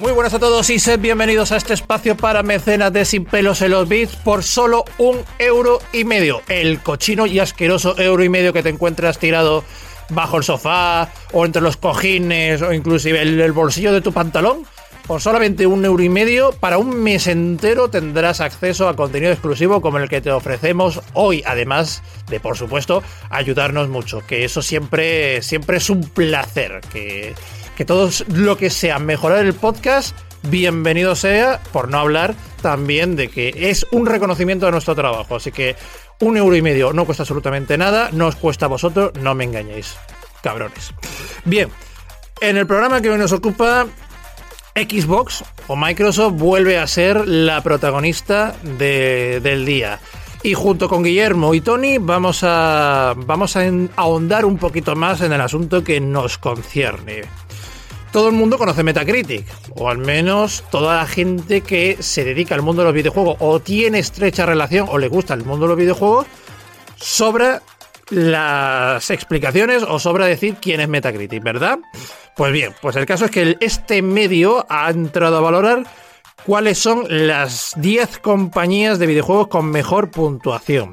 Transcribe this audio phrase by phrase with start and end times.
[0.00, 3.60] Muy buenas a todos y sed bienvenidos a este espacio para mecenas de Sin Pelos
[3.60, 6.40] en los Bits por solo un euro y medio.
[6.48, 9.62] El cochino y asqueroso euro y medio que te encuentras tirado
[10.08, 14.64] bajo el sofá o entre los cojines o inclusive el, el bolsillo de tu pantalón.
[15.06, 19.82] Por solamente un euro y medio, para un mes entero tendrás acceso a contenido exclusivo
[19.82, 25.42] como el que te ofrecemos hoy, además de, por supuesto, ayudarnos mucho, que eso siempre,
[25.42, 27.34] siempre es un placer, que
[27.80, 33.28] que todo lo que sea mejorar el podcast, bienvenido sea, por no hablar también de
[33.28, 35.36] que es un reconocimiento de nuestro trabajo.
[35.36, 35.76] Así que
[36.20, 39.44] un euro y medio no cuesta absolutamente nada, no os cuesta a vosotros, no me
[39.44, 39.96] engañéis,
[40.42, 40.92] cabrones.
[41.46, 41.70] Bien,
[42.42, 43.86] en el programa que hoy nos ocupa,
[44.74, 50.00] Xbox o Microsoft vuelve a ser la protagonista del día.
[50.42, 53.62] Y junto con Guillermo y Tony vamos a, vamos a
[53.96, 57.22] ahondar un poquito más en el asunto que nos concierne
[58.12, 62.62] todo el mundo conoce Metacritic, o al menos toda la gente que se dedica al
[62.62, 65.78] mundo de los videojuegos o tiene estrecha relación o le gusta el mundo de los
[65.78, 66.26] videojuegos,
[66.96, 67.62] sobra
[68.10, 71.78] las explicaciones o sobra decir quién es Metacritic, ¿verdad?
[72.36, 75.84] Pues bien, pues el caso es que este medio ha entrado a valorar
[76.44, 80.92] cuáles son las 10 compañías de videojuegos con mejor puntuación.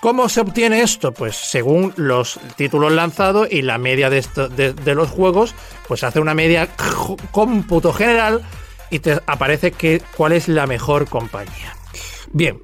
[0.00, 1.12] ¿Cómo se obtiene esto?
[1.12, 5.54] Pues según los títulos lanzados y la media de, los juegos,
[5.88, 6.68] pues hace una media
[7.32, 8.42] cómputo general
[8.90, 11.74] y te aparece que, cuál es la mejor compañía.
[12.32, 12.60] Bien,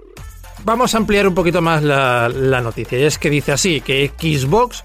[0.64, 2.98] vamos a ampliar un poquito más la, la noticia.
[2.98, 4.84] Y es que dice así, que Xbox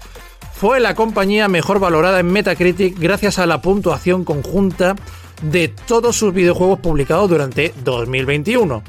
[0.52, 4.96] fue la compañía mejor valorada en Metacritic gracias a la puntuación conjunta
[5.42, 8.82] de todos sus videojuegos publicados durante 2021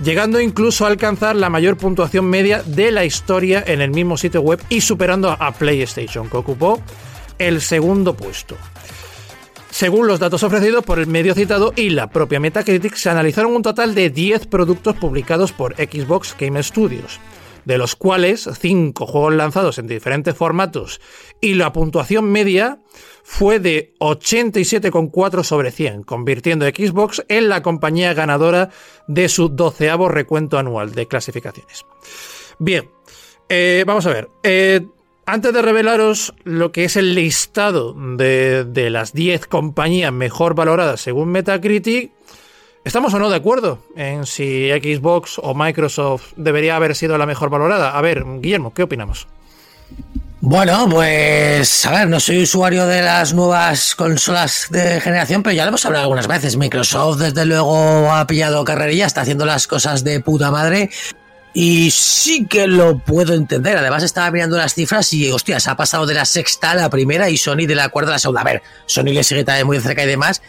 [0.00, 4.40] llegando incluso a alcanzar la mayor puntuación media de la historia en el mismo sitio
[4.40, 6.80] web y superando a PlayStation, que ocupó
[7.38, 8.56] el segundo puesto.
[9.70, 13.62] Según los datos ofrecidos por el medio citado y la propia Metacritic, se analizaron un
[13.62, 17.20] total de 10 productos publicados por Xbox Game Studios,
[17.66, 21.00] de los cuales 5 juegos lanzados en diferentes formatos
[21.40, 22.78] y la puntuación media
[23.22, 28.70] fue de 87,4 sobre 100, convirtiendo a Xbox en la compañía ganadora
[29.08, 31.84] de su doceavo recuento anual de clasificaciones.
[32.58, 32.88] Bien,
[33.48, 34.28] eh, vamos a ver.
[34.44, 34.86] Eh,
[35.26, 41.00] antes de revelaros lo que es el listado de, de las 10 compañías mejor valoradas
[41.00, 42.12] según Metacritic,
[42.86, 47.50] ¿Estamos o no de acuerdo en si Xbox o Microsoft debería haber sido la mejor
[47.50, 47.98] valorada?
[47.98, 49.26] A ver, Guillermo, ¿qué opinamos?
[50.40, 55.64] Bueno, pues a ver, no soy usuario de las nuevas consolas de generación, pero ya
[55.64, 56.56] lo hemos hablado algunas veces.
[56.56, 60.88] Microsoft, desde luego, ha pillado carrerilla, está haciendo las cosas de puta madre.
[61.54, 63.78] Y sí que lo puedo entender.
[63.78, 66.88] Además, estaba mirando las cifras y, hostia, se ha pasado de la sexta a la
[66.88, 68.42] primera y Sony de la cuarta a la segunda.
[68.42, 70.40] A ver, Sony le sigue también muy cerca y demás,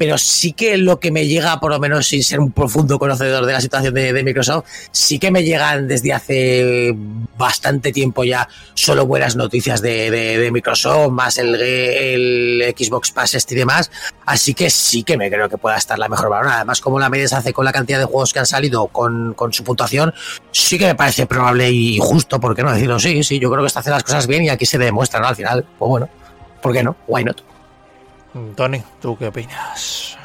[0.00, 3.44] pero sí que lo que me llega, por lo menos sin ser un profundo conocedor
[3.44, 6.96] de la situación de, Microsoft, sí que me llegan desde hace
[7.36, 13.90] bastante tiempo ya solo buenas noticias de, Microsoft, más el, Xbox Pass este y demás.
[14.24, 16.56] Así que sí que me creo que pueda estar la mejor valorada.
[16.56, 19.34] Además, como la media se hace con la cantidad de juegos que han salido con,
[19.34, 20.14] con su puntuación,
[20.50, 22.98] sí que me parece probable y justo, ¿por qué no decirlo?
[22.98, 25.26] Sí, sí, yo creo que está haciendo las cosas bien y aquí se demuestra, ¿no?
[25.26, 26.08] Al final, pues bueno,
[26.62, 26.96] ¿por qué no?
[27.06, 27.49] Why not?
[28.54, 30.16] Tony, ¿tú qué opinas?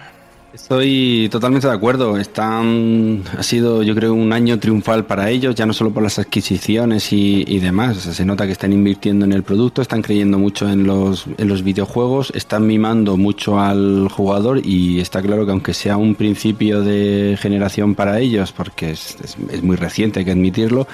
[0.56, 2.16] Estoy totalmente de acuerdo.
[2.16, 7.12] Ha sido, yo creo, un año triunfal para ellos, ya no solo por las adquisiciones
[7.12, 7.98] y, demás.
[7.98, 11.62] se nota que están invirtiendo en el producto, están creyendo mucho en los, en los
[11.62, 17.38] videojuegos, están mimando mucho al jugador y está claro que aunque sea un principio de
[17.38, 19.18] generación para ellos, porque es,
[19.52, 20.88] es muy reciente, hay que admitirlo,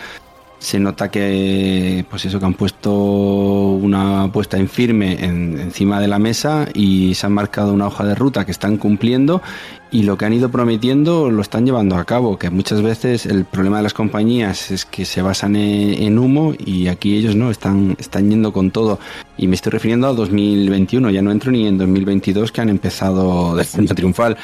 [0.62, 6.20] se nota que pues eso que han puesto una apuesta en firme encima de la
[6.20, 9.42] mesa y se han marcado una hoja de ruta que están cumpliendo
[9.90, 13.44] y lo que han ido prometiendo lo están llevando a cabo que muchas veces el
[13.46, 17.96] problema de las compañías es que se basan en, humo y aquí ellos no están
[18.00, 19.00] están yendo con todo.
[19.38, 23.56] Y me estoy refiriendo a 2021 ya no entro ni en 2022 que han empezado
[23.56, 24.38] de forma triunfal.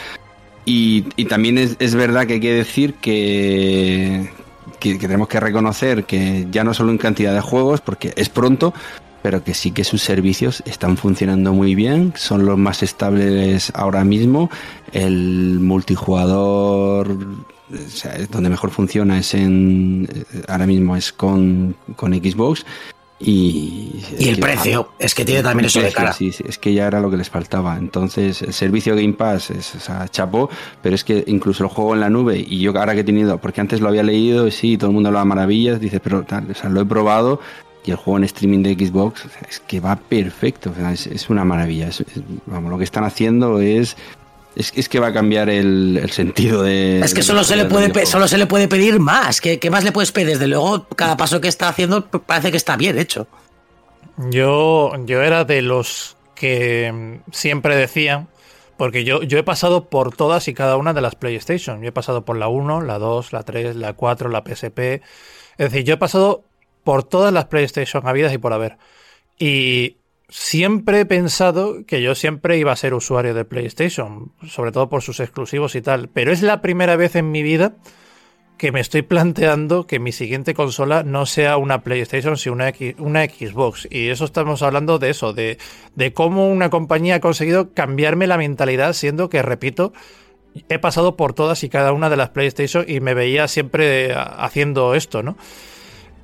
[0.66, 4.30] Y, y también es, es verdad que hay que decir que
[4.80, 8.74] que, tenemos que reconocer que ya no solo en cantidad de juegos, porque es pronto,
[9.22, 14.04] pero que sí que sus servicios están funcionando muy bien, son los más estables ahora
[14.04, 14.50] mismo.
[14.94, 17.18] El multijugador,
[18.32, 20.08] donde mejor funciona es en,
[20.48, 22.66] ahora mismo es con, con Xbox
[23.20, 26.14] y, el precio, es que tiene también eso de cara.
[26.14, 27.76] Sí, es que ya era lo que les faltaba.
[27.78, 30.50] Entonces, el servicio Game Pass es o chapó,
[30.84, 33.40] pero es que incluso el juego en la nube, y yo ahora que he tenido,
[33.40, 36.52] porque antes lo había leído, y sí, todo el mundo hablaba maravillas, dice, pero tal,
[36.52, 37.40] o sea, lo he probado,
[37.84, 41.90] y el juego en streaming de Xbox es que va perfecto, es, una maravilla.
[42.46, 43.98] vamos, lo que están haciendo es
[44.58, 47.00] Es, que va a cambiar el, sentido de.
[47.02, 49.40] Es que solo, se le puede, solo se le puede pedir más.
[49.40, 50.30] ¿Qué, ¿Qué, más le puedes pedir?
[50.30, 53.28] Desde luego, cada paso que está haciendo parece que está bien hecho.
[54.32, 58.30] Yo, yo era de los que siempre decían.
[58.78, 61.82] Porque yo, yo he pasado por todas y cada una de las PlayStation.
[61.82, 64.80] Yo he pasado por la 1, la 2, la 3, la 4, la PSP.
[64.80, 66.44] Es decir, yo he pasado
[66.84, 68.78] por todas las PlayStation habidas y por haber.
[69.40, 69.98] Y
[70.30, 75.02] siempre he pensado que yo siempre iba a ser usuario de PlayStation, sobre todo por
[75.02, 77.76] sus exclusivos y tal, pero es la primera vez en mi vida
[78.58, 82.56] que me estoy planteando que mi siguiente consola no sea una PlayStation, sino
[82.98, 83.88] una, Xbox.
[83.92, 85.60] Y eso estamos hablando de eso, de,
[85.96, 89.94] de cómo una compañía ha conseguido cambiarme la mentalidad, siendo que, repito,
[90.70, 94.96] he pasado por todas y cada una de las PlayStation y me veía siempre haciendo
[94.96, 95.38] esto, ¿no?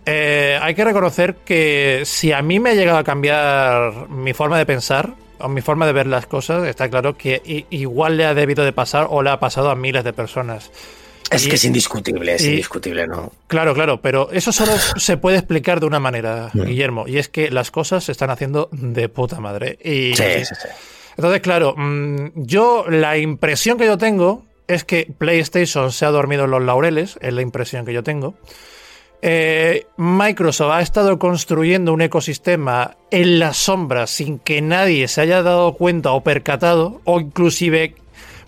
[0.06, 4.58] Eh, hay que reconocer que si a mí me ha llegado a cambiar mi forma
[4.58, 8.34] de pensar o mi forma de ver las cosas, está claro que igual le ha
[8.34, 10.72] debido de pasar o le ha pasado a miles de personas.
[11.32, 13.32] Es que es indiscutible, es indiscutible, ¿no?
[13.48, 17.50] Claro, claro, pero eso solo se puede explicar de una manera, Guillermo, y es que
[17.50, 19.80] las cosas se están haciendo de puta madre.
[19.84, 20.68] Y, sí, sí, sí.
[21.18, 26.46] Entonces, claro, mm, yo la impresión que yo tengo es que PlayStation se ha dormido
[26.46, 28.36] en los laureles, es la impresión que yo tengo.
[29.26, 35.42] Eh, Microsoft ha estado construyendo un ecosistema en la sombra sin que nadie se haya
[35.42, 37.96] dado cuenta o percatado, o inclusive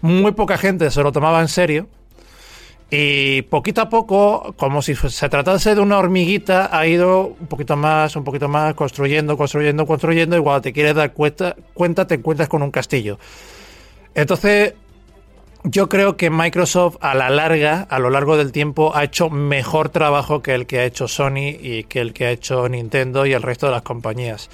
[0.01, 1.87] muy poca gente se lo tomaba en serio.
[2.91, 7.77] Y poquito a poco, como si se tratase de una hormiguita, ha ido un poquito
[7.77, 12.15] más, un poquito más, construyendo, construyendo, construyendo, y cuando te quieres dar cuenta, cuenta te
[12.15, 13.17] encuentras con un castillo.
[14.13, 14.73] Entonces,
[15.67, 19.89] yo creo que Microsoft a la larga, a lo largo del tiempo, ha hecho mejor
[19.89, 23.33] trabajo que el que ha hecho Sony y que el que ha hecho Nintendo y
[23.33, 24.49] el resto de las compañías.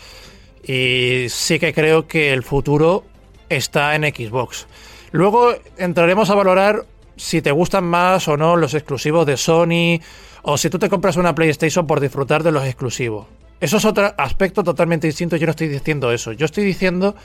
[0.63, 3.03] Y sí que creo que el futuro
[3.49, 4.67] está en Xbox.
[5.11, 6.85] Luego entraremos a valorar
[7.17, 9.99] si te gustan más o no los exclusivos de Sony
[10.43, 13.27] o si tú te compras una PlayStation por disfrutar de los exclusivos.
[13.59, 15.35] Eso es otro aspecto totalmente distinto.
[15.35, 16.31] Yo no estoy diciendo eso.
[16.31, 17.15] Yo estoy diciendo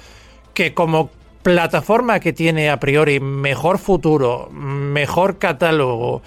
[0.53, 1.11] que como
[1.47, 6.21] plataforma que tiene a priori mejor futuro, mejor catálogo,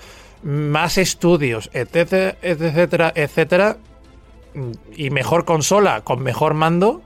[0.43, 3.77] más estudios, etcétera, etcétera, etcétera,
[4.95, 7.01] y mejor consola con mejor mando,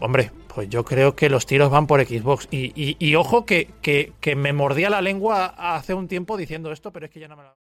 [0.00, 2.46] hombre, pues yo creo que los tiros van por Xbox.
[2.52, 7.10] Y, ojo que, que, me mordía la lengua hace un tiempo diciendo esto, pero es
[7.10, 7.56] que ya no me lo...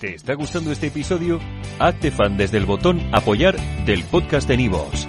[0.00, 1.38] ¿Te está gustando este episodio?
[1.78, 3.56] Hazte fan desde el botón apoyar
[3.86, 5.08] del podcast de Nivos.